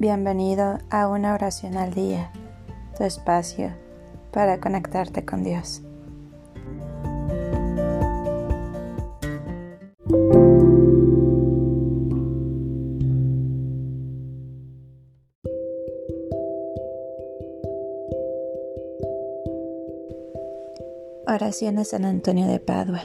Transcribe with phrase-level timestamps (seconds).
[0.00, 2.32] Bienvenido a una oración al día,
[2.96, 3.70] tu espacio
[4.32, 5.82] para conectarte con Dios.
[21.26, 23.02] Oración a San Antonio de Padua.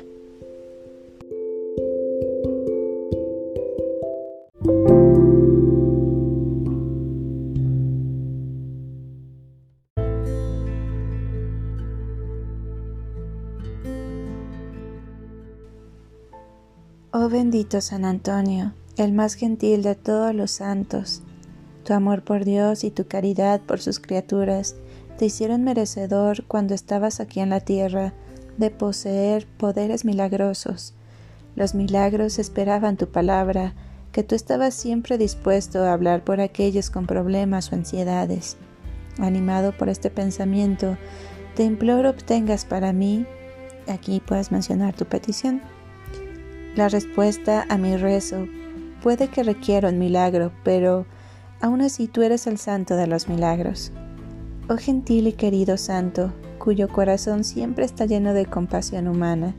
[17.18, 21.22] Oh bendito San Antonio, el más gentil de todos los santos,
[21.86, 24.76] tu amor por Dios y tu caridad por sus criaturas
[25.18, 28.12] te hicieron merecedor cuando estabas aquí en la tierra
[28.58, 30.94] de poseer poderes milagrosos.
[31.56, 33.76] Los milagros esperaban tu palabra,
[34.12, 38.58] que tú estabas siempre dispuesto a hablar por aquellos con problemas o ansiedades.
[39.20, 40.98] Animado por este pensamiento,
[41.56, 43.26] te imploro obtengas para mí,
[43.88, 45.62] aquí puedes mencionar tu petición,
[46.76, 48.48] la respuesta a mi rezo
[49.02, 51.06] puede que requiera un milagro, pero
[51.62, 53.92] aún así tú eres el santo de los milagros.
[54.68, 59.56] Oh gentil y querido santo, cuyo corazón siempre está lleno de compasión humana,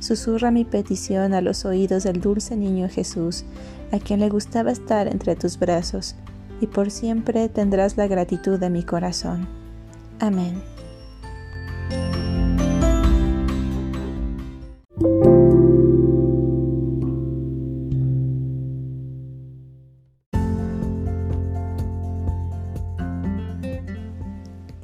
[0.00, 3.44] susurra mi petición a los oídos del dulce niño Jesús,
[3.92, 6.16] a quien le gustaba estar entre tus brazos,
[6.60, 9.46] y por siempre tendrás la gratitud de mi corazón.
[10.18, 10.75] Amén.